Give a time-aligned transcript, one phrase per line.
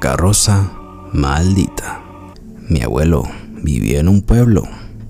[0.00, 0.70] Carroza
[1.12, 2.02] maldita.
[2.68, 3.24] Mi abuelo
[3.62, 4.64] vivía en un pueblo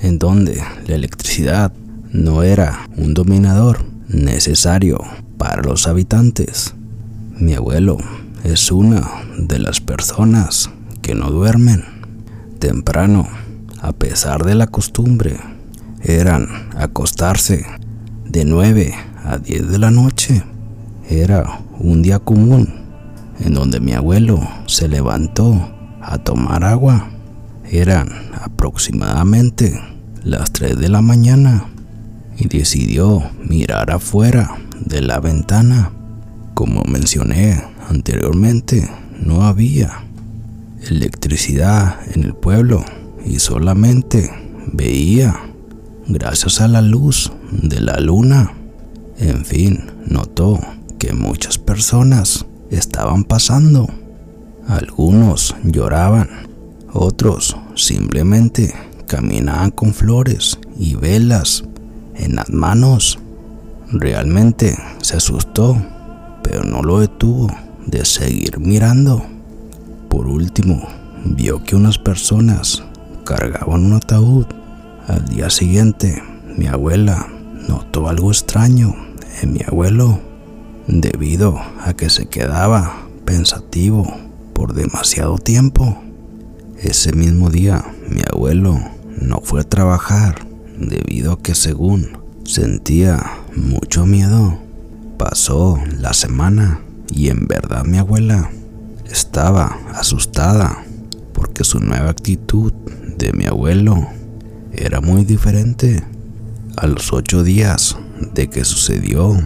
[0.00, 1.72] en donde la electricidad
[2.12, 4.98] no era un dominador necesario
[5.36, 6.74] para los habitantes.
[7.38, 7.98] Mi abuelo
[8.42, 10.70] es una de las personas
[11.02, 11.84] que no duermen
[12.58, 13.28] temprano,
[13.82, 15.36] a pesar de la costumbre.
[16.02, 17.66] Eran acostarse
[18.26, 18.94] de 9
[19.24, 20.42] a 10 de la noche.
[21.08, 22.80] Era un día común
[23.44, 27.10] en donde mi abuelo se levantó a tomar agua.
[27.70, 28.08] Eran
[28.40, 29.80] aproximadamente
[30.24, 31.66] las 3 de la mañana
[32.36, 35.92] y decidió mirar afuera de la ventana.
[36.54, 38.88] Como mencioné anteriormente,
[39.24, 40.04] no había
[40.88, 42.84] electricidad en el pueblo
[43.24, 44.30] y solamente
[44.72, 45.38] veía
[46.08, 48.54] gracias a la luz de la luna.
[49.18, 50.58] En fin, notó
[50.98, 53.88] que muchas personas estaban pasando.
[54.68, 56.28] Algunos lloraban,
[56.92, 58.74] otros simplemente
[59.06, 61.64] caminaban con flores y velas
[62.14, 63.18] en las manos.
[63.92, 65.76] Realmente se asustó,
[66.42, 67.48] pero no lo detuvo
[67.86, 69.24] de seguir mirando.
[70.08, 70.86] Por último,
[71.24, 72.84] vio que unas personas
[73.24, 74.46] cargaban un ataúd.
[75.08, 76.22] Al día siguiente,
[76.56, 77.26] mi abuela
[77.68, 78.94] notó algo extraño
[79.42, 80.29] en mi abuelo
[80.90, 84.12] debido a que se quedaba pensativo
[84.52, 86.02] por demasiado tiempo.
[86.78, 88.80] Ese mismo día mi abuelo
[89.20, 90.46] no fue a trabajar
[90.78, 93.22] debido a que según sentía
[93.54, 94.58] mucho miedo.
[95.16, 98.50] Pasó la semana y en verdad mi abuela
[99.10, 100.84] estaba asustada
[101.32, 102.72] porque su nueva actitud
[103.16, 104.08] de mi abuelo
[104.72, 106.02] era muy diferente.
[106.76, 107.96] A los ocho días
[108.32, 109.36] de que sucedió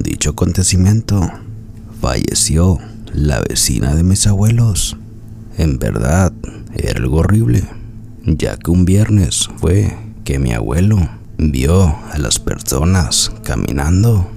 [0.00, 1.30] dicho acontecimiento,
[2.00, 2.78] falleció
[3.12, 4.96] la vecina de mis abuelos.
[5.58, 6.32] En verdad,
[6.74, 7.64] era algo horrible,
[8.24, 14.30] ya que un viernes fue que mi abuelo vio a las personas caminando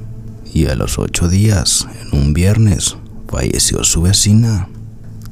[0.54, 4.68] y a los ocho días, en un viernes, falleció su vecina.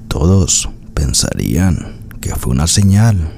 [0.08, 3.34] Todos pensarían que fue una señal,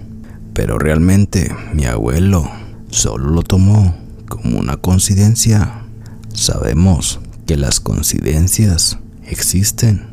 [0.54, 2.50] pero realmente mi abuelo
[2.90, 3.96] solo lo tomó
[4.28, 5.85] como una coincidencia.
[6.36, 10.06] Sabemos que las coincidencias existen,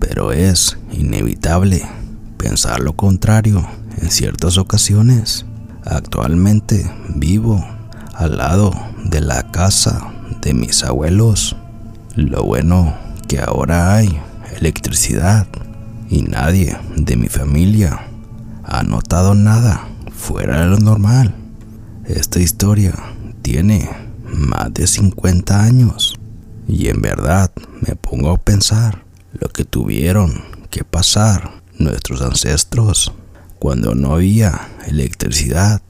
[0.00, 1.82] pero es inevitable
[2.36, 3.64] pensar lo contrario
[4.00, 5.46] en ciertas ocasiones.
[5.84, 7.64] Actualmente vivo
[8.12, 8.72] al lado
[9.04, 10.12] de la casa
[10.42, 11.54] de mis abuelos.
[12.16, 12.96] Lo bueno
[13.28, 14.20] que ahora hay
[14.56, 15.46] electricidad
[16.10, 18.00] y nadie de mi familia
[18.64, 21.36] ha notado nada fuera de lo normal.
[22.04, 22.94] Esta historia
[23.42, 23.88] tiene
[24.32, 26.18] más de 50 años.
[26.66, 33.12] Y en verdad me pongo a pensar lo que tuvieron que pasar nuestros ancestros
[33.58, 35.82] cuando no había electricidad